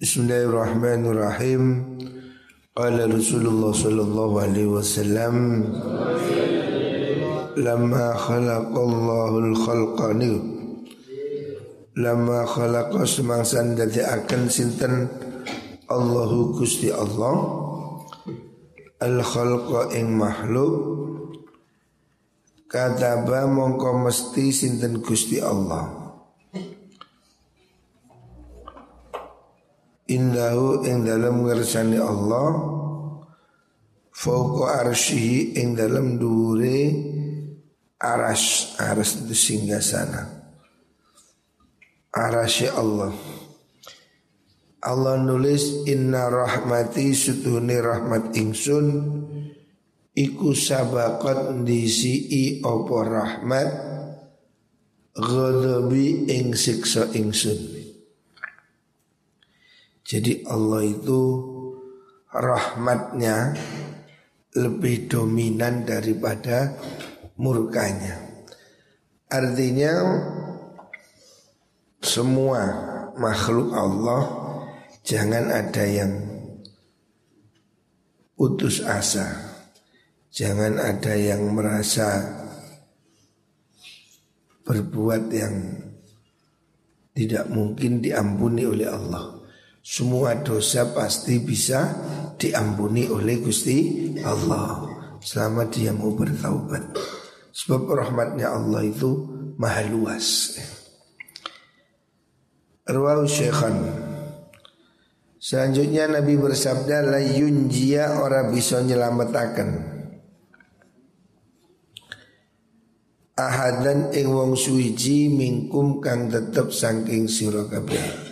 [0.00, 1.62] Bismillahirrahmanirrahim.
[2.72, 5.60] Qala Rasulullah sallallahu alaihi wasallam
[7.60, 10.16] Lama khalaqallahu al-khalqa
[12.00, 15.04] Lama khalaqa semangsan dadi akan sinten
[15.92, 17.36] Allahu Gusti Allah
[19.04, 20.80] Al-khalqa ing makhluk
[22.72, 25.99] Kataba mongko mesti sinten Gusti Allah
[30.10, 32.50] Indahu ing dalam ngersani Allah
[34.10, 36.90] Fauqa arsyihi ing dalam dure
[37.94, 40.26] aras Aras itu singgah sana
[42.10, 43.14] Arasy Allah.
[44.82, 48.86] Allah nulis Inna rahmati sutuhni rahmat ingsun
[50.10, 53.68] Iku sabakot disi opo rahmat
[55.14, 57.79] Ghadabi ing siksa ingsun
[60.10, 61.22] jadi Allah itu
[62.34, 63.54] rahmatnya
[64.58, 66.74] lebih dominan daripada
[67.38, 68.18] murkanya.
[69.30, 69.94] Artinya
[72.02, 72.62] semua
[73.14, 74.22] makhluk Allah
[75.06, 76.12] jangan ada yang
[78.34, 79.46] putus asa.
[80.34, 82.22] Jangan ada yang merasa
[84.66, 85.54] berbuat yang
[87.14, 89.39] tidak mungkin diampuni oleh Allah.
[89.80, 91.88] Semua dosa pasti bisa
[92.36, 94.84] diampuni oleh Gusti Allah
[95.24, 96.96] selama dia mau bertaubat.
[97.50, 100.56] Sebab rahmatnya Allah itu maha luas.
[102.90, 103.76] Ruwahu Syekhan
[105.40, 109.70] Selanjutnya Nabi bersabda La yunjia ora bisa nyelametaken
[113.38, 118.29] Ahadan ing wong suwiji mingkum kang tetep saking sira kabeh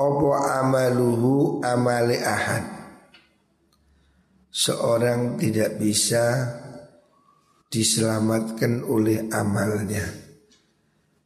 [0.00, 2.64] Opo amaluhu amali ahad?
[4.48, 6.56] Seorang tidak bisa
[7.68, 10.08] diselamatkan oleh amalnya.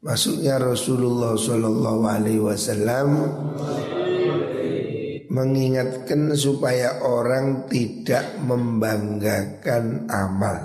[0.03, 1.39] Maksudnya Rasulullah
[2.43, 3.11] Wasallam
[5.31, 10.59] mengingatkan supaya orang tidak membanggakan amal.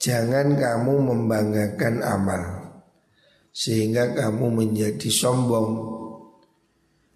[0.00, 2.42] Jangan kamu membanggakan amal
[3.52, 5.99] sehingga kamu menjadi sombong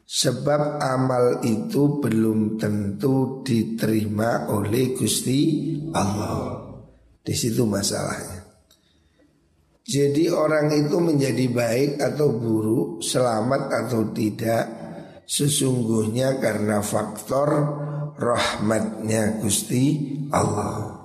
[0.05, 6.61] Sebab amal itu belum tentu diterima oleh Gusti Allah.
[7.25, 8.45] Di situ masalahnya.
[9.85, 14.65] Jadi orang itu menjadi baik atau buruk, selamat atau tidak,
[15.29, 17.49] sesungguhnya karena faktor
[18.17, 21.01] rahmatnya Gusti Allah.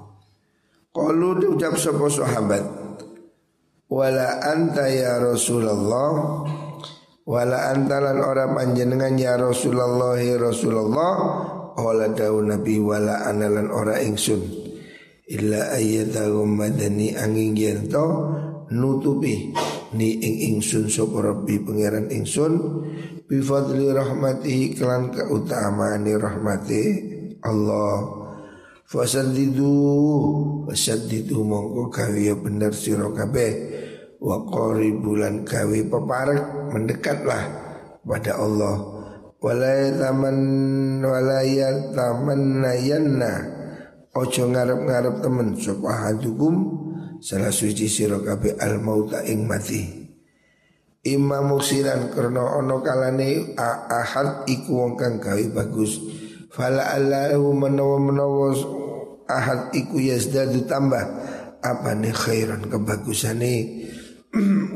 [0.96, 2.64] Kalau diucap sebuah sahabat,
[3.92, 6.44] wala anta ya Rasulullah
[7.29, 11.13] Wala antalan ora panjenengan ya Rasulullah Rasulullah
[11.78, 14.41] Wala daun Nabi wala analan ora ingsun.
[15.29, 18.34] Illa ayyadahum madani angin yento
[18.73, 19.53] Nutupi
[19.94, 22.53] ni ing ingsun sopo Rabbi pangeran ingsun.
[23.29, 26.81] Bifadli rahmatihi kelan keutamaan rahmati
[27.45, 28.18] Allah.
[28.89, 29.69] Fasadidu
[30.66, 33.69] Fasadidu mongko kawiya bener siro kabeh
[34.19, 34.44] wa
[35.00, 37.44] bulan kawi peparek mendekatlah
[38.03, 38.75] pada Allah.
[39.40, 40.38] Walaya taman
[41.00, 43.47] walaya taman nayanna
[44.12, 46.56] ojo ngarep-ngarep temen sapa hadukum
[47.24, 50.00] salah suci sira kabeh al mauta ing mati.
[51.07, 55.96] Imam musiran karena ono kalane ahad iku wong kang gawe bagus.
[56.51, 58.51] Fala allahu menawa menawa
[59.31, 61.07] ahad iku yazdadu tambah.
[61.63, 63.84] Apa nih khairan kebagusane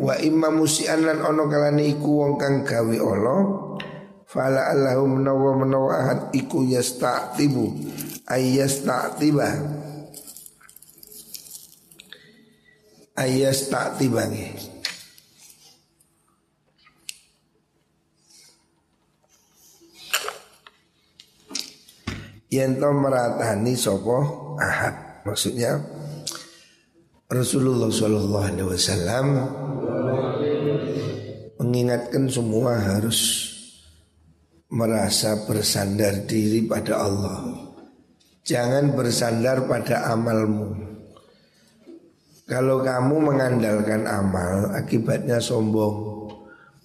[0.06, 3.42] wa imma musian lan ono kalane iku wong kang gawe Allah
[4.26, 7.70] fala allahu menawa menawa ahad iku yasta'tibu
[8.26, 9.48] ayyasta'tiba
[13.14, 14.24] ayyasta'tiba
[22.54, 24.18] yen to meratani sapa?
[24.62, 25.82] Ahad maksudnya
[27.34, 29.28] Rasulullah Shallallahu Alaihi Wasallam
[31.58, 33.50] mengingatkan semua harus
[34.70, 37.74] merasa bersandar diri pada Allah.
[38.46, 40.78] Jangan bersandar pada amalmu.
[42.46, 46.30] Kalau kamu mengandalkan amal, akibatnya sombong,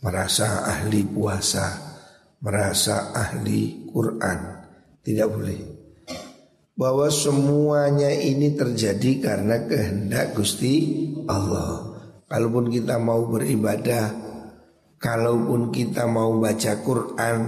[0.00, 1.76] merasa ahli puasa,
[2.40, 4.38] merasa ahli Quran,
[5.04, 5.77] tidak boleh
[6.78, 11.98] bahwa semuanya ini terjadi karena kehendak Gusti Allah.
[12.28, 14.12] Kalaupun kita mau beribadah
[14.98, 17.38] Kalaupun kita mau baca Quran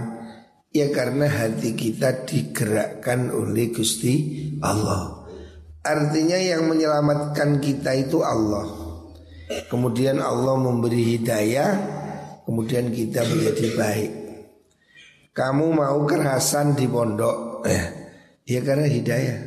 [0.71, 5.27] Ya karena hati kita digerakkan oleh Gusti Allah.
[5.83, 8.71] Artinya yang menyelamatkan kita itu Allah.
[9.67, 11.71] Kemudian Allah memberi hidayah
[12.47, 14.11] Kemudian kita menjadi baik.
[15.35, 17.67] Kamu mau kerasan di pondok?
[17.67, 18.00] Eh,
[18.51, 19.39] Ya karena hidayah.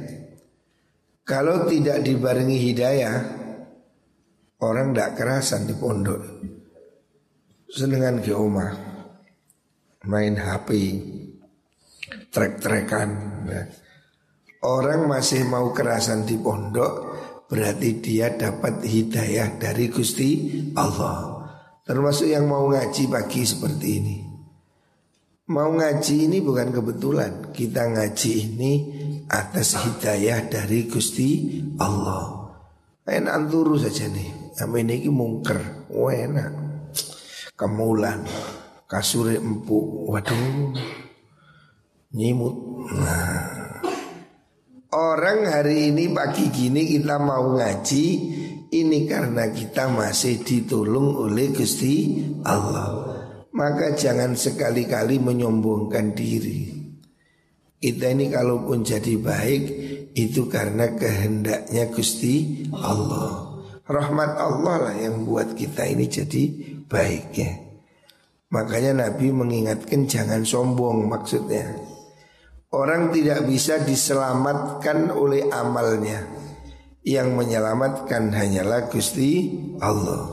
[1.27, 3.15] Kalau tidak dibarengi hidayah
[4.63, 6.23] Orang tidak kerasan di pondok.
[7.67, 8.71] Senengan ke rumah
[10.07, 10.69] Main HP
[12.31, 13.09] Trek-trekan.
[13.51, 13.67] Ya.
[14.63, 17.11] Orang masih mau kerasan di pondok
[17.51, 21.44] Berarti dia dapat hidayah dari Gusti Allah.
[21.83, 24.32] Termasuk yang mau ngaji pagi seperti ini
[25.53, 27.53] Mau ngaji ini bukan kebetulan.
[27.53, 28.73] Kita ngaji ini
[29.29, 32.57] atas hidayah dari Gusti Allah.
[33.05, 34.57] Enak turu saja nih.
[34.57, 35.61] Yang ini mungker.
[35.94, 36.51] Wah enak.
[37.53, 38.25] Kemulan,
[38.89, 40.73] kasure empuk, waduh,
[42.17, 42.55] nyimut.
[42.97, 43.77] Nah.
[44.89, 48.05] Orang hari ini pagi gini kita mau ngaji
[48.69, 53.12] Ini karena kita masih ditolong oleh Gusti Allah
[53.53, 56.73] Maka jangan sekali-kali menyombongkan diri
[57.77, 59.63] Kita ini kalaupun jadi baik
[60.17, 63.53] Itu karena kehendaknya Gusti Allah
[63.83, 66.44] Rahmat Allah lah yang buat kita ini jadi
[66.88, 67.51] baik ya.
[68.55, 71.67] Makanya Nabi mengingatkan jangan sombong maksudnya.
[72.71, 76.23] Orang tidak bisa diselamatkan oleh amalnya.
[77.03, 79.51] Yang menyelamatkan hanyalah Gusti
[79.83, 80.32] Allah.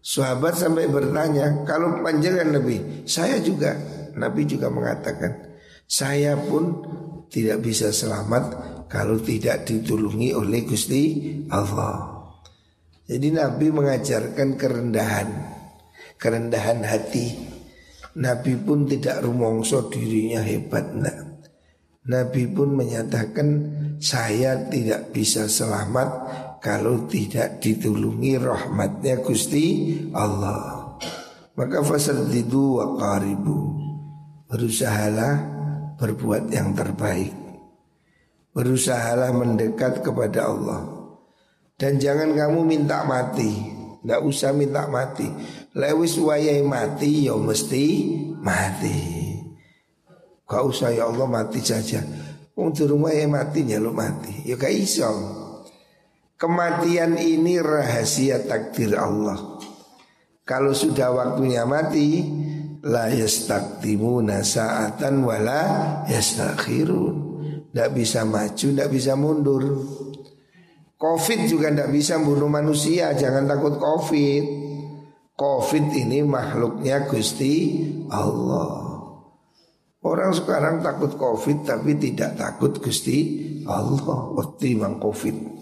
[0.00, 3.76] Sahabat sampai bertanya, kalau panjangan Nabi, saya juga.
[4.16, 5.54] Nabi juga mengatakan,
[5.84, 6.80] saya pun
[7.28, 8.44] tidak bisa selamat
[8.88, 11.02] kalau tidak ditulungi oleh Gusti
[11.52, 12.26] Allah.
[13.06, 15.28] Jadi Nabi mengajarkan kerendahan
[16.20, 17.32] kerendahan hati.
[18.20, 21.18] Nabi pun tidak rumongso dirinya hebat enggak.
[22.10, 23.48] Nabi pun menyatakan
[24.02, 26.08] saya tidak bisa selamat
[26.60, 30.94] kalau tidak ditulungi rahmatnya Gusti Allah.
[31.56, 33.80] Maka fasaddidu wa qaribu.
[34.44, 35.34] Berusahalah
[35.96, 37.32] berbuat yang terbaik.
[38.52, 40.84] Berusahalah mendekat kepada Allah.
[41.80, 43.80] Dan jangan kamu minta mati.
[44.00, 45.28] Tidak usah minta mati
[45.76, 47.84] Lewis wayai mati ya mesti
[48.40, 48.96] mati
[50.48, 52.00] Gak usah ya Allah mati saja
[52.56, 55.04] Wong durung wayai mati ya lo mati Ya gak iso
[56.40, 59.60] Kematian ini rahasia takdir Allah
[60.48, 62.24] Kalau sudah waktunya mati
[62.80, 65.62] La yastaktimuna sa'atan wala
[66.08, 67.16] yastakhirun
[67.68, 69.84] Tidak bisa maju, tidak bisa mundur
[71.00, 74.44] Covid juga tidak bisa bunuh manusia, jangan takut Covid.
[75.32, 77.80] Covid ini makhluknya Gusti
[78.12, 79.00] Allah.
[80.04, 83.16] Orang sekarang takut Covid tapi tidak takut Gusti
[83.64, 84.36] Allah.
[84.36, 85.59] Waktu mang Covid,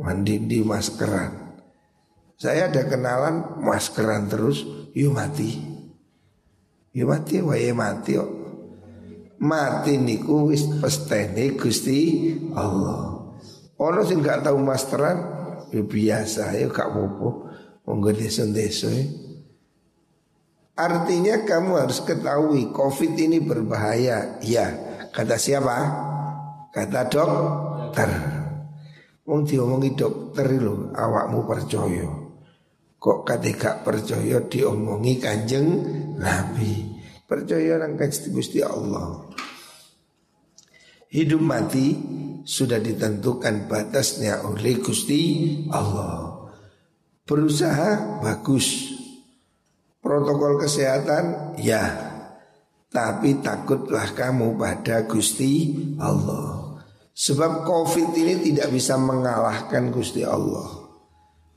[0.00, 1.56] mandi di maskeran.
[2.36, 4.60] Saya ada kenalan maskeran terus,
[4.92, 5.56] yuk mati.
[6.92, 8.30] Yuk mati, wae mati kok.
[9.36, 13.36] Mati niku wis pestene Gusti Allah.
[13.76, 15.16] Ono sing gak tahu masteran
[15.68, 17.28] ya biasa ya gak apa-apa.
[17.84, 19.04] Monggo desa-desa ya.
[20.76, 24.36] Artinya kamu harus ketahui Covid ini berbahaya.
[24.44, 24.76] Ya,
[25.08, 25.76] kata siapa?
[26.68, 28.35] Kata dokter.
[29.26, 32.06] Wong diomongi dokter lho, awakmu percaya.
[32.94, 35.66] Kok kate gak percaya diomongi Kanjeng
[36.14, 36.94] Nabi.
[37.26, 39.26] Percaya nang Gusti Allah.
[41.10, 41.98] Hidup mati
[42.46, 45.22] sudah ditentukan batasnya oleh Gusti
[45.74, 46.46] Allah.
[47.26, 48.94] Berusaha bagus.
[49.98, 51.82] Protokol kesehatan ya.
[52.86, 56.55] Tapi takutlah kamu pada Gusti Allah.
[57.16, 60.84] Sebab Covid ini tidak bisa mengalahkan Gusti Allah.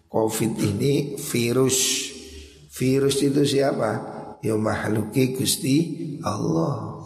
[0.07, 2.07] Covid ini virus.
[2.71, 3.91] Virus itu siapa?
[4.39, 5.75] Ya makhluki Gusti
[6.23, 7.03] Allah.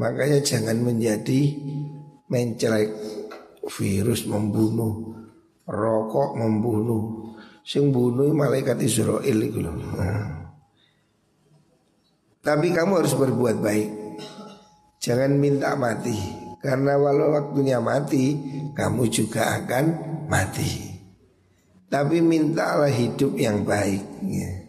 [0.00, 1.60] Makanya jangan menjadi
[2.32, 2.88] mencelek
[3.68, 5.28] virus membunuh,
[5.68, 7.36] rokok membunuh.
[7.68, 9.60] Sing bunuh malaikat Israel itu.
[12.40, 13.88] Tapi kamu harus berbuat baik.
[15.04, 16.47] Jangan minta mati.
[16.68, 18.36] Karena walau waktunya mati,
[18.76, 19.84] kamu juga akan
[20.28, 21.00] mati.
[21.88, 24.04] Tapi mintalah hidup yang baik.
[24.28, 24.68] Ya.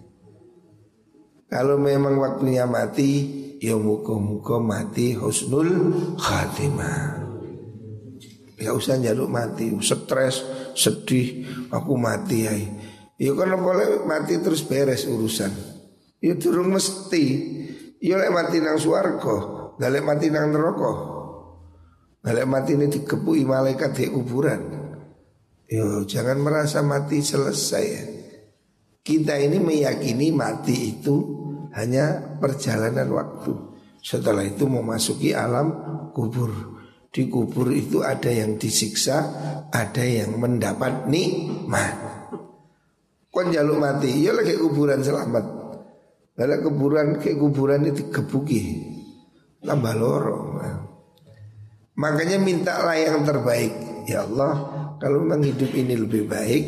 [1.51, 3.27] Kalau memang waktunya mati,
[3.59, 7.19] ya muka-muka mati husnul khatimah.
[8.55, 10.39] Ya usah jaluk mati, stres,
[10.79, 12.55] sedih, aku mati ya.
[13.19, 15.51] Ya kan boleh mati terus beres urusan.
[16.23, 17.25] Ya durung mesti.
[17.99, 21.18] Ya lek mati nang swarga, lek mati nang neraka.
[22.19, 24.61] Lek mati ini dikepui malaikat di kuburan.
[25.69, 28.19] Yo jangan merasa mati selesai.
[28.99, 31.15] Kita ini meyakini mati itu
[31.71, 33.53] hanya perjalanan waktu.
[34.03, 35.71] Setelah itu memasuki alam
[36.11, 36.51] kubur.
[37.09, 39.17] Di kubur itu ada yang disiksa,
[39.71, 41.95] ada yang mendapat nikmat.
[43.31, 45.45] Kon jaluk mati, ya lagi kuburan selamat.
[46.37, 48.61] Lalu kuburan ke kuburan itu kebuki,
[49.65, 50.49] tambah lorong.
[51.99, 53.75] Makanya mintalah yang terbaik.
[54.07, 54.55] Ya Allah,
[55.03, 56.63] kalau memang hidup ini lebih baik,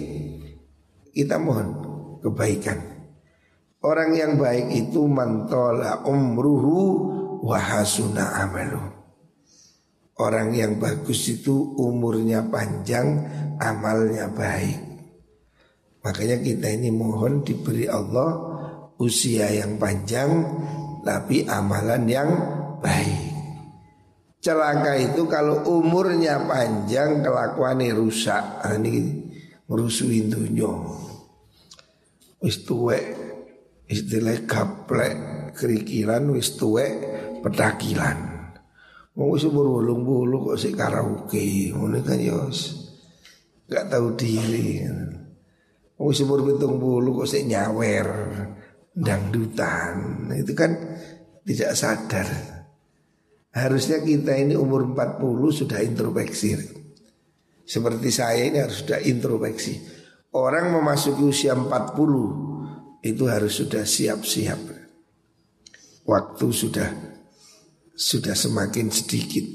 [1.16, 1.72] kita mohon
[2.20, 2.78] kebaikan.
[3.82, 6.80] Orang yang baik itu mantola umruhu
[7.48, 8.84] wahasuna amalu.
[10.20, 13.26] Orang yang bagus itu umurnya panjang,
[13.58, 14.78] amalnya baik.
[16.06, 18.38] Makanya kita ini mohon diberi Allah
[19.02, 20.30] usia yang panjang,
[21.02, 22.30] tapi amalan yang
[22.84, 23.31] baik.
[24.42, 28.42] Celaka itu kalau umurnya panjang, kelakuannya rusak.
[28.42, 29.22] Nah, ini
[29.70, 30.74] ngerusuin dunia.
[32.42, 33.06] Wis tuwek,
[33.86, 35.16] istilah gaplek,
[35.54, 36.94] kerikilan, wis tuwek,
[37.46, 38.18] petakilan.
[39.14, 39.70] Mau wis umur
[40.02, 42.42] bulu kok sik karaoke, ngono kan ya
[43.70, 44.82] gak tahu diri.
[46.02, 48.10] Mau wis umur bulu kok sik nyawer,
[48.98, 50.26] dangdutan.
[50.34, 50.74] Itu kan
[51.46, 52.51] tidak sadar.
[53.52, 56.56] Harusnya kita ini umur 40 sudah introspeksi.
[57.68, 59.74] Seperti saya ini harus sudah introspeksi.
[60.32, 64.60] Orang memasuki usia 40 itu harus sudah siap-siap.
[66.08, 66.90] Waktu sudah
[67.92, 69.46] sudah semakin sedikit.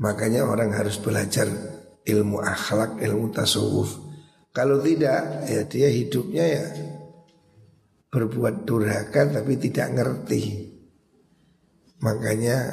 [0.00, 1.46] Makanya orang harus belajar
[2.02, 4.00] ilmu akhlak, ilmu tasawuf.
[4.50, 6.64] Kalau tidak, ya dia hidupnya ya
[8.10, 10.73] berbuat durhaka tapi tidak ngerti.
[12.04, 12.68] Makanya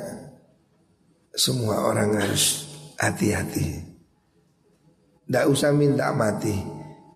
[1.32, 2.68] semua orang harus
[3.00, 3.80] hati-hati.
[5.24, 6.52] Tidak usah minta mati.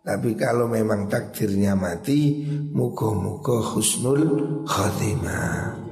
[0.05, 5.83] Tapi kalau memang takdirnya mati, muka-muka husnul khatimah.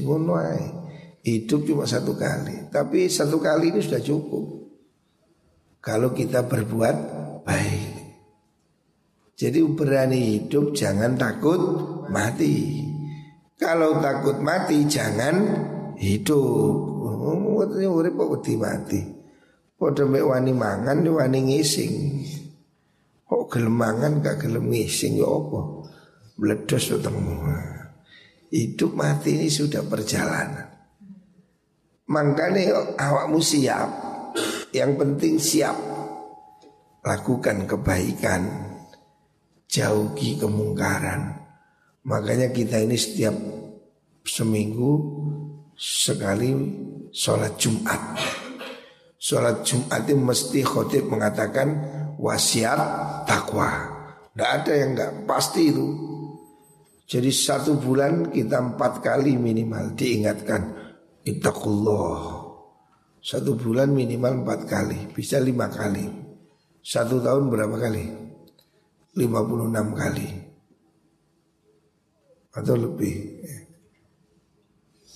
[0.00, 0.40] Ngono
[1.18, 4.64] Hidup cuma satu kali, tapi satu kali ini sudah cukup.
[5.84, 6.96] Kalau kita berbuat
[7.44, 7.92] baik.
[9.36, 11.60] Jadi berani hidup jangan takut
[12.08, 12.87] mati.
[13.58, 15.34] Kalau takut mati jangan
[15.98, 16.74] hidup.
[17.18, 19.00] Ngono urip kok wedi mati.
[19.74, 21.94] Padha mek wani mangan wani ngising.
[23.26, 25.60] Kok gelem mangan gak gelem ngising ya apa?
[26.38, 27.34] Meledos ketemu.
[28.48, 30.72] Hidup mati ini sudah perjalanan
[32.08, 33.88] Makanya awakmu siap
[34.72, 35.76] Yang penting siap
[37.04, 38.48] Lakukan kebaikan
[39.68, 41.47] Jauhi kemungkaran
[42.08, 43.36] Makanya kita ini setiap
[44.24, 44.92] seminggu
[45.76, 46.56] sekali
[47.12, 48.00] sholat Jumat.
[49.20, 51.68] Sholat Jumat itu mesti khotib mengatakan
[52.16, 52.80] wasiat
[53.28, 53.92] takwa.
[54.32, 55.86] Tidak ada yang enggak pasti itu.
[57.08, 60.76] Jadi satu bulan kita empat kali minimal diingatkan
[61.24, 62.20] Ittaqullah
[63.16, 66.04] Satu bulan minimal empat kali Bisa lima kali
[66.84, 68.04] Satu tahun berapa kali?
[69.16, 70.47] Lima puluh enam kali
[72.58, 73.14] Atau lebih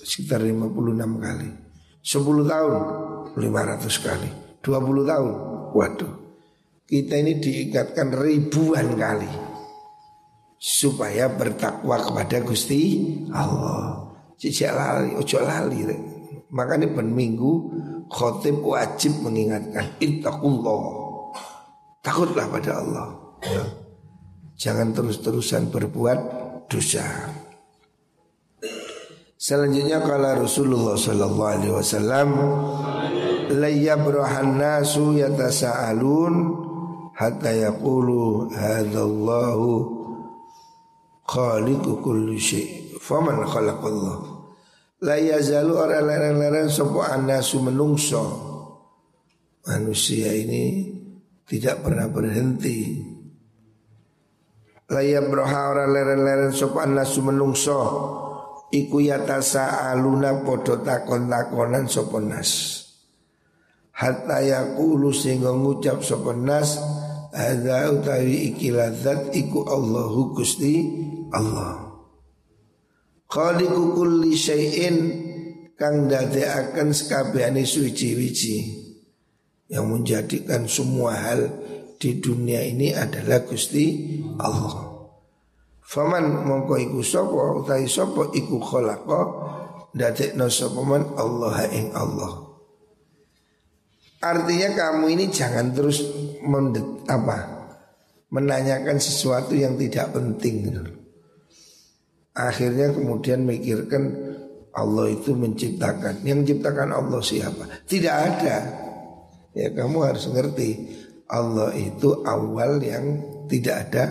[0.02, 1.50] Sekitar lima puluh enam kali
[2.02, 2.74] Sepuluh tahun
[3.38, 4.30] lima ratus kali
[4.62, 5.32] Dua puluh tahun
[5.74, 6.12] Waduh
[6.86, 9.52] Kita ini diingatkan ribuan kali
[10.62, 13.02] supaya bertakwa kepada Gusti
[13.34, 14.14] Allah.
[14.38, 15.82] Cicak lali, ojo lali.
[16.54, 17.52] Makanya ben minggu
[18.06, 20.82] khotib wajib mengingatkan ittaqullah.
[21.98, 23.08] Takutlah pada Allah.
[23.42, 23.64] Ya.
[24.54, 26.18] Jangan terus-terusan berbuat
[26.70, 27.30] dosa.
[29.42, 32.28] Selanjutnya kalau Rasulullah sallallahu alaihi wasallam
[33.58, 36.34] la yabrahan nasu yatasaalun
[37.18, 39.70] hatta yaqulu hadzallahu
[41.26, 42.94] khaliqu kulli syai.
[43.02, 44.16] Faman khalaqallah.
[45.02, 48.22] La yazalu ora lereng-lereng sapa anasu menungso.
[49.66, 50.86] Manusia ini
[51.42, 53.01] tidak pernah berhenti
[54.92, 57.80] la yabraha ora lereng-lereng sapa anasu menungso.
[58.72, 62.80] Iku yatasa aluna podo takon-takonan sapa nas.
[63.96, 66.80] Hatta yaqulu sehingga ngucap sapa nas
[67.32, 70.84] Ada utawi ikilazat iku Allahu Gusti
[71.32, 71.96] Allah.
[73.24, 74.96] Khaliqu kulli syai'in
[75.80, 78.84] kang dadekaken sekabehane suci-wici
[79.72, 81.48] yang menjadikan semua hal
[82.02, 84.90] di dunia ini adalah Gusti Allah.
[85.86, 89.20] Faman mongko iku sapa utahi sapa iku khalaqa
[89.94, 92.50] dadekno sapa man Allah ing Allah.
[94.18, 96.02] Artinya kamu ini jangan terus
[96.42, 97.70] mendet, apa
[98.34, 100.54] menanyakan sesuatu yang tidak penting.
[100.66, 100.82] Gitu.
[102.34, 104.10] Akhirnya kemudian mikirkan
[104.74, 106.26] Allah itu menciptakan.
[106.26, 107.64] Yang menciptakan Allah siapa?
[107.86, 108.56] Tidak ada.
[109.52, 110.70] Ya kamu harus ngerti
[111.30, 113.04] Allah itu awal yang
[113.46, 114.04] tidak ada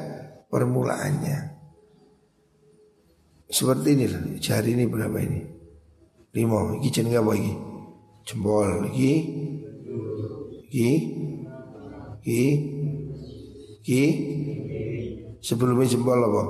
[0.52, 1.52] permulaannya.
[3.52, 5.42] Seperti ini lah, jari ini berapa ini?
[6.32, 7.54] Lima, ini jenenge apa ini?
[8.24, 9.12] Jempol, ini,
[10.72, 10.90] ini,
[12.24, 12.44] ini,
[13.84, 14.04] ini,
[15.44, 16.44] sebelumnya jempol apa?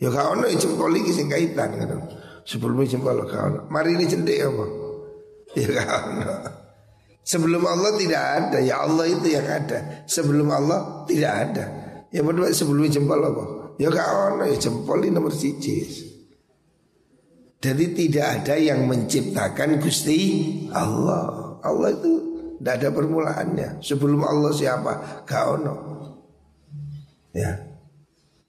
[0.00, 2.00] Ya kau ono jempol ini sing kaitan kan.
[2.48, 3.68] Sebelumnya jempol kau.
[3.68, 4.64] Mari ini cendek apa?
[5.52, 6.63] Ya kau ono.
[7.24, 10.04] Sebelum Allah tidak ada, ya Allah itu yang ada.
[10.04, 11.64] Sebelum Allah tidak ada.
[12.12, 13.44] Ya berdua sebelumnya jempol apa?
[13.80, 15.82] Ya gak ono ya jempol ini nomor siji.
[17.64, 20.20] Jadi tidak ada yang menciptakan Gusti
[20.70, 21.56] Allah.
[21.64, 22.12] Allah itu
[22.60, 23.68] tidak ada permulaannya.
[23.80, 25.24] Sebelum Allah siapa?
[25.24, 25.74] Gak ono.
[27.32, 27.56] Ya.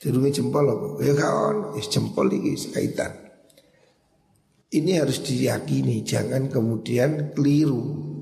[0.03, 0.88] Jadi jempol apa?
[1.00, 1.67] Ya gak ono.
[1.79, 3.24] Ya, jempol ini kaitan.
[4.75, 8.14] Ini harus diyakini, jangan kemudian keliru.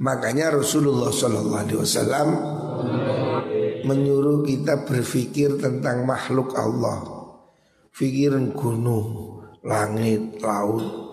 [0.00, 2.28] Makanya Rasulullah Shallallahu Alaihi Wasallam
[3.84, 7.04] menyuruh kita berpikir tentang makhluk Allah.
[7.90, 11.12] Pikiran gunung, langit, laut.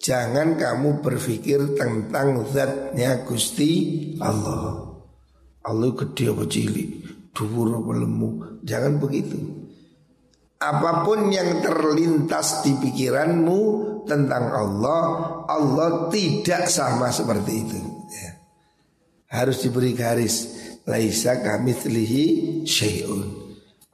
[0.00, 3.72] Jangan kamu berpikir tentang zatnya Gusti
[4.20, 4.96] Allah.
[5.60, 6.90] Allah gede apa cilik,
[7.36, 8.30] dhuwur apa lemu.
[8.64, 9.59] Jangan begitu.
[10.60, 13.60] Apa pun yang terlintas di pikiranmu
[14.04, 15.00] tentang Allah,
[15.48, 17.80] Allah tidak sama seperti itu.
[18.12, 18.30] Ya.
[19.40, 20.60] Harus diberi garis.
[20.84, 22.24] Laisa kami telihi
[22.68, 23.24] syai'un.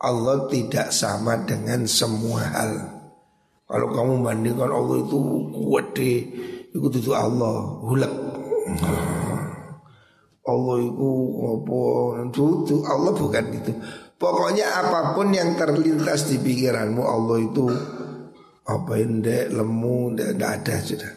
[0.03, 2.73] Allah tidak sama dengan semua hal.
[3.67, 5.19] Kalau kamu bandingkan Allah itu
[5.51, 6.23] kuat deh
[6.71, 8.15] Itu itu Allah Hulak.
[10.47, 11.11] Allah itu
[11.43, 11.83] apa?
[12.31, 13.73] Itu Allah bukan itu
[14.17, 17.69] Pokoknya apa pun yang terlintas di pikiranmu Allah itu
[18.67, 21.13] apa ini lemu tidak ada sudah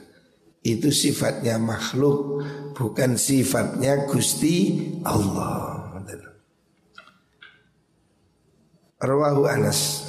[0.59, 2.43] itu sifatnya makhluk
[2.75, 5.79] bukan sifatnya Gusti Allah.
[8.99, 10.03] Rawahu Anas.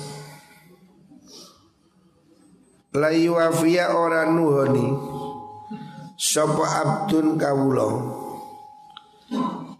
[2.90, 4.90] La yuwafiya ora nuhoni
[6.18, 8.18] sapa abdun kawula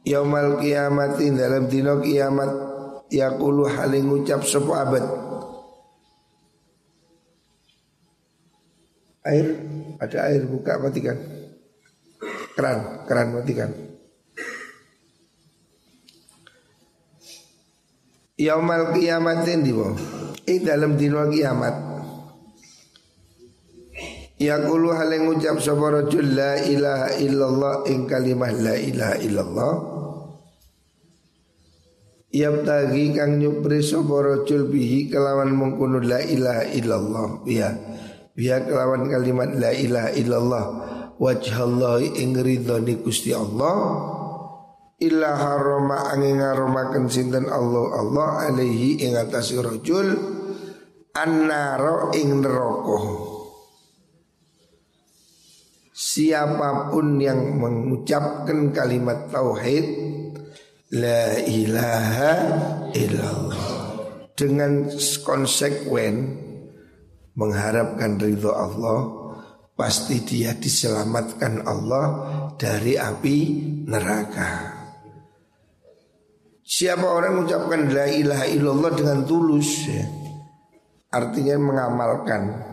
[0.07, 2.70] Yaumal kiamat dalam dino kiamat
[3.11, 5.05] Yakulu haling ucap sapa abad
[9.21, 9.47] Air
[10.01, 11.19] ada air buka matikan.
[12.57, 13.71] Keran, keran matikan.
[18.41, 19.93] Yaumal kiamatin di bawah.
[20.49, 21.91] Eh dalam dino kiamat.
[24.41, 30.00] Yaqulu hal yang ucap sapa rajul la ilaha illallah ing kalimah la ilaha illallah.
[32.31, 37.29] Yabtagi kang nyupri sapa bihi kelawan mengkono la ilaha illallah.
[37.51, 37.75] Ya
[38.39, 40.65] biha kelawan kalimat la ilaha illallah.
[41.19, 43.77] Wajhallahi ing ridhoni Gusti Allah.
[45.03, 50.15] Illa harama angin ngaromaken sinten Allah Allah alaihi ing atas rajul.
[51.11, 52.99] Annaro ing neraka.
[55.91, 60.10] Siapa pun yang mengucapkan kalimat tauhid
[60.91, 62.35] La ilaha
[62.91, 63.67] illallah.
[64.35, 64.91] Dengan
[65.23, 66.35] konsekuen
[67.39, 68.99] mengharapkan ridho Allah
[69.79, 72.07] pasti dia diselamatkan Allah
[72.59, 73.39] dari api
[73.87, 74.51] neraka.
[76.67, 80.07] Siapa orang mengucapkan la ilaha illallah dengan tulus ya,
[81.15, 82.67] Artinya mengamalkan.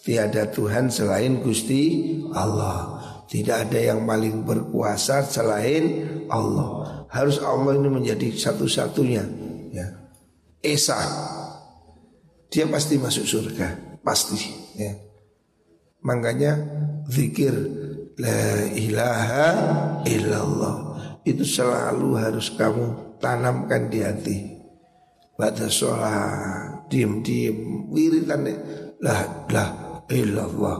[0.00, 2.93] Tiada Tuhan selain Gusti Allah
[3.34, 9.22] Tidak ada yang paling berkuasa selain Allah Harus Allah ini menjadi satu-satunya
[9.70, 9.86] ya.
[10.58, 10.98] Esa
[12.50, 14.42] dia pasti masuk surga, pasti
[14.74, 14.98] ya.
[16.02, 16.58] Makanya
[17.06, 17.54] zikir
[18.18, 19.46] la ilaha
[20.02, 20.76] illallah
[21.22, 24.38] itu selalu harus kamu tanamkan di hati.
[25.38, 28.42] Baca sholat, diem-diem, wiritan
[29.02, 29.70] lah lah
[30.10, 30.76] illallah.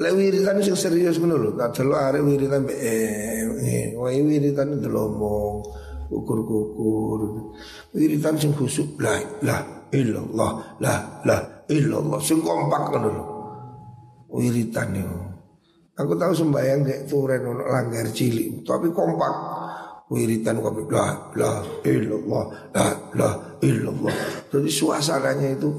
[0.00, 3.44] Lah wiritan sing serius ngono lho, tak delok arek wiritan eh,
[3.92, 5.60] eh wiritan delomong
[6.08, 7.20] ukur-ukur.
[7.92, 10.94] Wiritan sing khusuk lah lah illallah la
[11.26, 11.36] la
[11.66, 13.24] illallah sing kompak kan dulu
[14.30, 15.18] wiritan itu
[15.98, 19.34] aku tahu sembahyang kayak turen langgar cilik tapi kompak
[20.10, 23.30] wiritan kopi la la illallah la la
[23.62, 24.14] illallah.
[24.50, 25.70] Jadi suasananya itu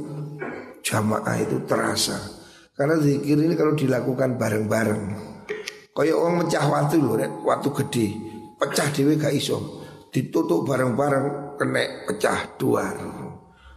[0.83, 2.40] jamaah itu terasa.
[2.71, 5.03] Karena zikir ini kalau dilakukan bareng-bareng.
[5.91, 8.07] Kayak orang mecah waktu loh, waktu gede,
[8.55, 9.83] pecah dewe gak iso.
[10.11, 12.87] Ditutup bareng-bareng kena pecah dua.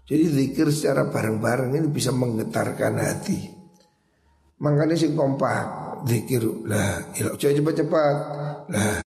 [0.04, 3.38] Jadi zikir secara bareng-bareng ini bisa menggetarkan hati.
[4.62, 8.16] Makanya sing kompak zikir lah ilah cepat-cepat
[8.70, 9.00] lah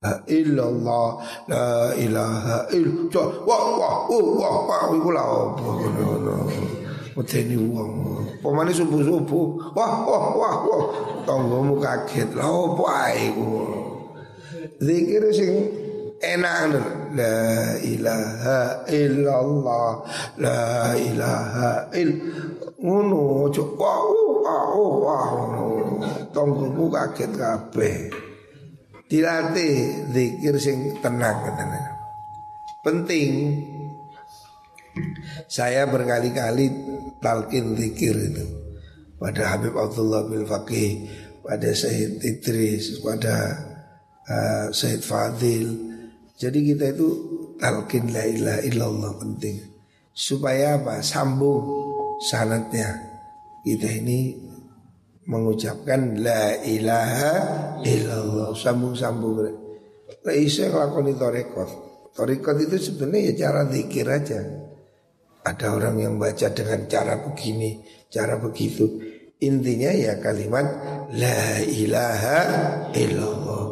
[0.00, 1.08] La illallah
[1.44, 6.36] la ilaha illallah wah wah wah wah wah iku la opo ngono
[7.16, 7.92] medeni wong.
[8.42, 10.84] Pemane subuh-subuh wah wah wah wah.
[11.26, 13.30] Tanggomu kaget la opo ae
[14.80, 15.52] zikir sing
[16.20, 16.80] enak
[17.16, 19.90] la ilaha illallah
[20.40, 22.12] la ilaha ill
[22.80, 24.00] ngono wah
[24.44, 24.64] wah
[25.04, 25.28] wah
[26.32, 27.98] tanggomu kaget kabeh.
[29.10, 31.98] Dilatih zikir sing tenang tenang.
[32.80, 33.30] Penting
[35.46, 36.66] Saya berkali-kali
[37.22, 38.46] talqin zikir itu
[39.20, 41.06] Pada Habib Abdullah bin Faqih
[41.42, 43.36] Pada Syed Idris Pada
[44.26, 45.68] uh, Syed Fadil
[46.34, 47.08] Jadi kita itu
[47.60, 49.56] talqin la ilaha illallah penting
[50.10, 51.02] Supaya apa?
[51.04, 51.62] Sambung
[52.20, 52.90] sanatnya
[53.62, 54.50] Kita ini
[55.30, 57.34] mengucapkan la ilaha
[57.86, 59.36] illallah sambung-sambung.
[60.26, 61.70] Lah iso nglakoni torekot.
[62.10, 64.40] Torekot itu sebenarnya ya cara zikir aja.
[65.40, 67.80] Ada orang yang baca dengan cara begini,
[68.12, 68.84] cara begitu.
[69.40, 70.66] Intinya ya kalimat
[71.16, 72.38] la ilaha
[72.92, 73.66] illallah.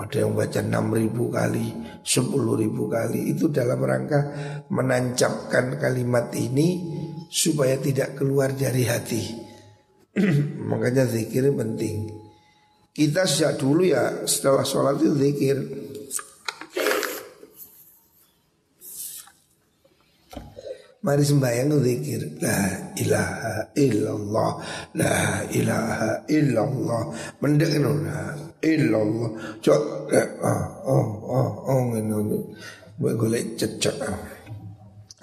[0.00, 1.66] Ada yang baca 6000 kali,
[2.00, 4.20] 10.000 kali itu dalam rangka
[4.72, 6.88] menancapkan kalimat ini
[7.28, 9.24] supaya tidak keluar dari hati.
[10.72, 12.16] Makanya zikir penting.
[12.96, 15.56] Kita sejak dulu ya setelah sholat itu zikir.
[21.00, 22.36] Mari sembahyang zikir.
[22.44, 24.50] La ilaha illallah.
[25.00, 27.02] La ilaha illallah.
[27.40, 29.30] Mendek La illallah.
[29.64, 29.82] Cok
[30.44, 31.80] Oh oh oh oh
[33.00, 33.96] Buat golek cecek.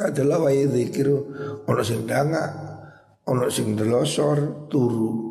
[0.01, 1.13] Adalah wae zikir
[1.69, 2.41] Ono sing danga
[3.29, 5.29] ono sing delosor turu.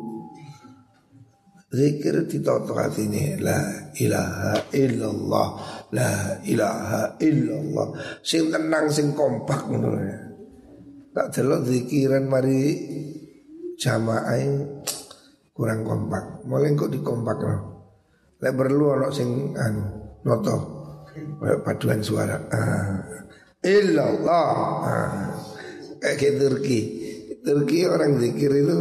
[1.67, 5.47] Zikir ditoto ini la ilaha illallah.
[5.91, 7.87] La ilaha illallah.
[8.23, 9.91] Sing tenang sing kompak ngono.
[9.99, 10.26] ya
[11.17, 12.61] tak delok zikiran mari
[13.73, 14.37] jamaah
[15.49, 17.57] kurang kompak mulai kok dikompak no
[18.37, 19.83] lek perlu ono sing anu
[20.21, 20.55] noto
[21.65, 23.01] paduan suara ah.
[23.65, 24.45] illallah
[24.85, 25.33] ah.
[26.05, 26.79] kayak Turki
[27.41, 28.79] Turki orang zikir itu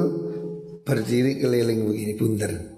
[0.83, 2.75] berdiri keliling begini bunter.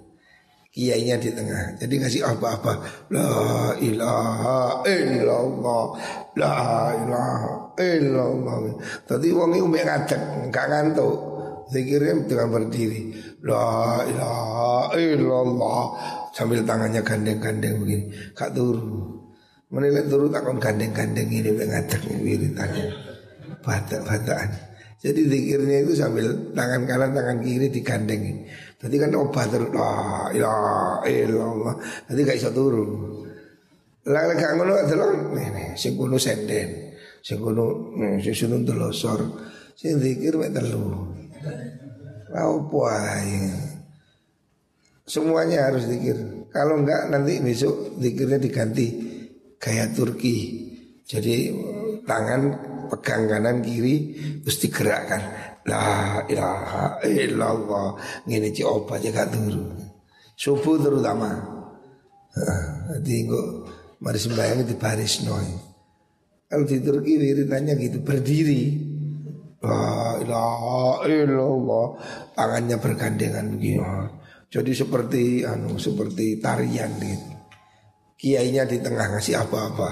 [0.69, 1.81] Kiainya di tengah.
[1.81, 2.73] Jadi ngasih apa-apa.
[3.09, 5.85] La ilaha illallah.
[6.37, 8.57] La ilaha illallah.
[9.09, 11.17] Tadi wong itu mbek ngadeg, enggak ngantuk.
[11.73, 13.01] Zikirnya dengan berdiri.
[13.49, 15.83] La ilaha illallah.
[16.37, 18.05] Sambil tangannya gandeng-gandeng begini.
[18.37, 19.17] Kak turu.
[19.73, 22.87] Menilai turu takon gandeng-gandeng ini mbek ngadeg wiritannya.
[23.65, 24.69] Batak-batakan.
[24.99, 26.27] Jadi zikirnya itu sambil
[26.59, 28.45] tangan kanan tangan kiri digandeng.
[28.79, 31.75] Tadi kan obat terus la ilaha illallah.
[32.07, 33.11] Tadi gak bisa turun.
[34.07, 36.95] Lah lek gak ngono adalah nih sing kuno senden.
[37.19, 39.19] Sing kuno sing sunun telosor.
[39.75, 41.11] Sing zikir mek telu.
[42.31, 42.87] Lah opo
[45.09, 46.47] Semuanya harus zikir.
[46.55, 48.87] Kalau enggak nanti besok zikirnya diganti
[49.59, 50.71] gaya Turki.
[51.03, 51.51] Jadi
[52.05, 52.41] tangan
[52.89, 55.23] pegang kanan kiri terus digerakkan
[55.69, 58.01] la ilaha illallah.
[58.25, 59.65] Ngene ci obat ya gak turu.
[60.35, 61.31] Subuh terutama
[62.99, 63.47] jadi kok
[64.01, 65.49] mari sembahyang di baris noy
[66.49, 68.63] kalau di Turki wiritannya gitu berdiri.
[69.59, 71.87] La ilaha illallah.
[72.33, 73.85] Tangannya bergandengan begini.
[74.49, 77.38] Jadi seperti anu seperti tarian gitu
[78.19, 79.89] kiainya di tengah ngasih apa-apa.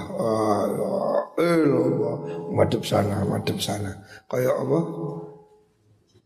[1.39, 2.19] Eh loh,
[2.51, 4.03] madep sana, madep sana.
[4.27, 4.79] Kayak apa?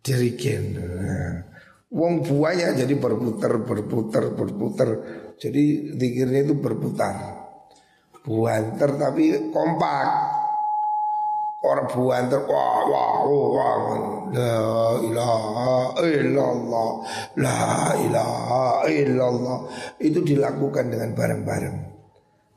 [0.02, 0.82] Dirigen.
[0.82, 1.36] Nah.
[1.92, 4.90] Wong buahnya jadi berputar, berputar, berputar.
[5.38, 7.38] Jadi dikirnya itu berputar.
[8.26, 10.08] Buanter tapi kompak.
[11.62, 13.78] Orang buanter wah wah wah
[14.34, 16.90] la ilaha illallah
[17.38, 19.58] la ilaha illallah.
[20.02, 21.78] Itu dilakukan dengan bareng-bareng.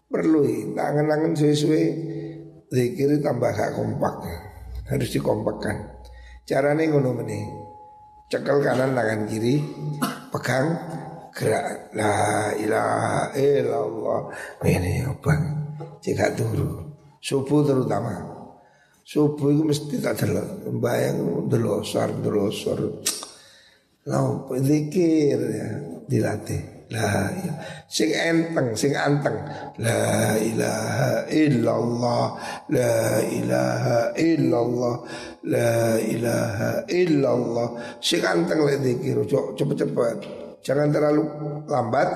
[0.09, 1.87] Perlu tangan-tangan sesuai.
[2.73, 4.25] Zikir tambah gak kompak.
[4.89, 6.01] Harus dikompakkan.
[6.49, 7.45] Caranya ngono meneh.
[8.33, 9.61] Cekel kanan tangan kiri.
[10.33, 10.81] Pegang.
[11.37, 11.93] Gerak.
[11.93, 14.21] La ilaha illallah.
[14.65, 15.33] Ini apa
[16.01, 16.89] jika turu.
[17.21, 18.34] Subuh terutama
[19.05, 20.49] subuh itu mesti tak delok.
[20.81, 22.81] Bayang delosor delosor
[24.05, 25.41] Lau zikir?
[25.41, 25.69] Ya
[26.05, 26.75] dilatih.
[26.93, 29.33] La ilaha Sing enteng, sing anteng.
[29.81, 32.25] La ilaha illallah
[32.69, 34.95] La ilaha illallah
[35.49, 37.69] La ilaha illallah.
[38.05, 39.25] Sing anteng le zikir
[39.57, 40.17] Cepet-cepet.
[40.61, 41.25] Jangan terlalu
[41.65, 42.09] lambat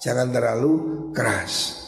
[0.00, 0.72] Jangan terlalu
[1.16, 1.80] keras.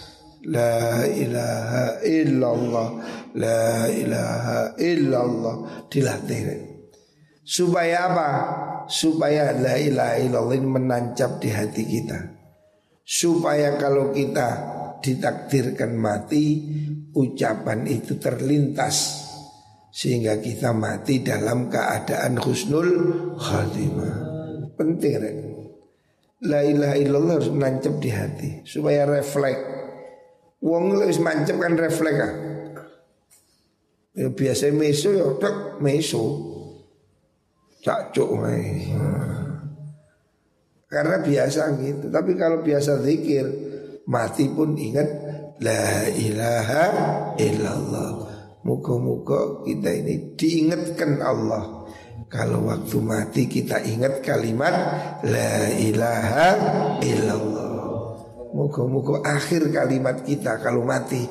[0.49, 2.89] La ilaha illallah
[3.37, 5.87] La ilaha illallah.
[5.89, 6.41] Dilatih.
[7.43, 8.29] Supaya apa?
[8.87, 12.19] Supaya la ilaha illallah ini menancap di hati kita.
[13.03, 14.49] Supaya kalau kita
[15.03, 16.45] ditakdirkan mati
[17.13, 19.29] Ucapan itu terlintas.
[19.93, 22.91] Sehingga kita mati dalam keadaan husnul
[23.37, 24.17] khatimah.
[24.81, 25.37] Penting rek.
[26.49, 29.63] La ilaha illallah harus menancap di hati Supaya refleks.
[30.65, 32.33] Wong wis mancep kan refleks ah.
[34.13, 36.53] Ya biasa meso ya tek meso
[37.81, 38.29] cacuk
[40.93, 42.13] Karena biasa gitu.
[42.13, 43.49] Tapi kalau biasa zikir
[44.05, 45.09] mati pun ingat
[45.65, 46.85] la ilaha
[47.41, 48.11] illallah.
[48.63, 51.89] Muka-muka kita ini diingatkan Allah.
[52.29, 54.75] Kalau waktu mati kita ingat kalimat
[55.25, 56.49] la ilaha
[57.01, 57.73] illallah.
[58.53, 61.25] Muka-muka akhir kalimat kita kalau mati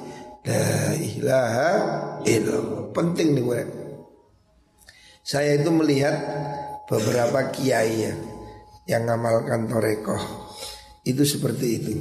[0.46, 1.72] la ilaha
[2.26, 2.84] illallah.
[2.92, 3.62] Penting nih gue.
[5.22, 6.18] Saya itu melihat
[6.90, 8.14] beberapa kiai ya,
[8.90, 10.20] yang ngamalkan torekoh
[11.06, 11.92] itu seperti itu.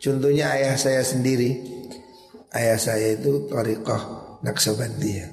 [0.00, 1.54] Contohnya ayah saya sendiri,
[2.56, 5.28] ayah saya itu torekoh Naksabandiyah,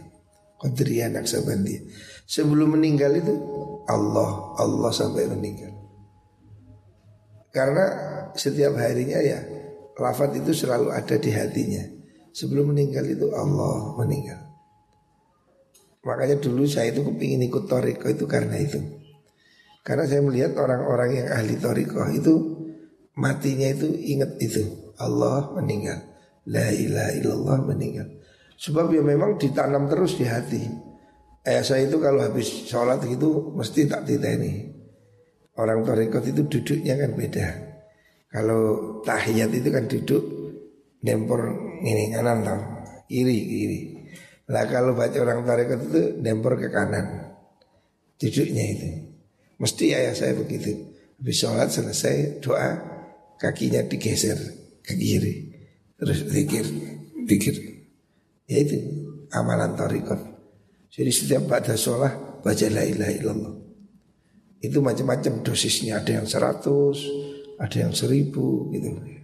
[0.59, 1.83] Qadriyah Naksabandiyah.
[2.25, 3.33] Sebelum meninggal itu
[3.85, 5.71] Allah, Allah sampai meninggal.
[7.53, 7.85] Karena
[8.35, 9.39] setiap harinya ya
[9.95, 11.94] lafat itu selalu ada di hatinya.
[12.35, 14.43] Sebelum meninggal itu Allah meninggal.
[16.03, 18.77] Makanya dulu saya itu kepingin ikut toriko itu karena itu.
[19.87, 22.33] Karena saya melihat orang-orang yang ahli toriko itu
[23.15, 24.91] matinya itu ingat itu.
[24.99, 26.03] Allah meninggal.
[26.51, 28.07] La ilaha illallah meninggal.
[28.59, 30.61] Sebab ya memang ditanam terus di hati.
[31.47, 34.75] Ayah saya itu kalau habis sholat itu mesti tak ini.
[35.55, 37.47] Orang toriko itu duduknya kan beda.
[38.27, 38.63] Kalau
[39.07, 40.44] tahiyat itu kan duduk
[41.05, 41.41] nempor
[41.85, 42.61] ini kanan tau.
[43.05, 43.79] Kiri kiri.
[44.49, 47.37] Lah kalau baca orang tarekat itu dempor ke kanan.
[48.17, 48.89] Duduknya itu.
[49.61, 50.73] Mesti ayah saya begitu.
[51.21, 52.95] Habis sholat selesai doa
[53.35, 54.35] Kakinya digeser
[54.81, 55.33] ke kiri.
[55.95, 56.65] Terus zikir
[57.25, 57.55] Zikir.
[58.45, 58.77] Ya itu
[59.33, 60.21] amalan tarekat
[60.93, 63.53] Jadi setiap pada sholat Baca la ilaha illallah.
[64.61, 66.01] Itu macam-macam dosisnya.
[66.01, 66.97] Ada yang seratus
[67.57, 69.15] Ada yang seribu gitu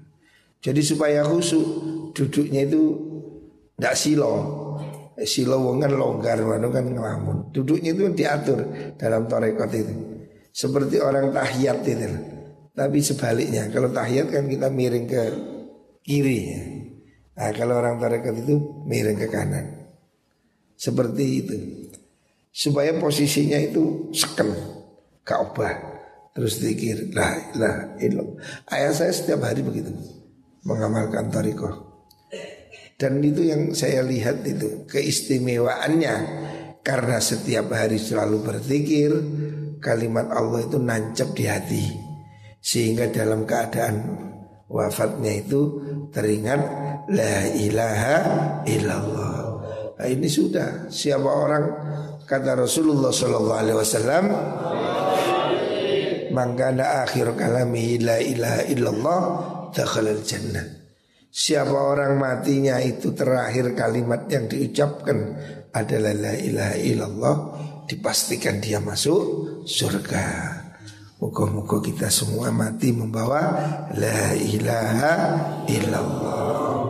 [0.62, 1.66] Jadi supaya khusyuk
[2.12, 2.84] Duduknya itu
[3.76, 4.34] Tidak silo.
[5.18, 7.50] Eh, si lowongan longgar mana kan ngelamun.
[7.50, 8.62] Duduknya itu diatur
[8.96, 9.94] dalam torekot itu.
[10.54, 12.08] Seperti orang tahiyat itu.
[12.72, 15.24] Tapi sebaliknya Kalau tahiyat kan kita miring ke
[16.06, 16.40] kiri.
[17.34, 19.66] Nah kalau orang torekot itu miring ke kanan.
[20.78, 21.58] Seperti itu.
[22.52, 24.52] Supaya posisinya itu seken
[25.24, 25.72] Kaubah
[26.36, 27.96] Terus dikir lah lah
[28.68, 29.88] Ayah saya setiap hari begitu
[30.62, 31.92] Mengamalkan torikoh
[33.02, 36.16] dan itu yang saya lihat itu keistimewaannya.
[36.86, 39.10] Karena setiap hari selalu berzikir
[39.82, 41.86] kalimat Allah itu nancap di hati.
[42.62, 44.06] Sehingga dalam keadaan
[44.70, 45.82] wafatnya itu
[46.14, 46.62] teringat
[47.10, 48.18] la ilaha
[48.70, 49.38] illallah.
[49.98, 50.86] Nah, ini sudah.
[50.94, 51.66] Siapa orang?
[52.30, 54.26] Kata Rasulullah sallallahu alaihi wasallam
[56.30, 59.22] mangkana akhir kalami la ilaha illallah
[59.74, 60.82] dakhalal jannah
[61.32, 65.32] Siapa orang matinya itu terakhir kalimat yang diucapkan
[65.72, 67.36] adalah la ilaha illallah
[67.88, 70.28] dipastikan dia masuk surga.
[71.24, 73.48] Muka-muka kita semua mati membawa
[73.96, 75.16] la ilaha
[75.72, 76.81] illallah.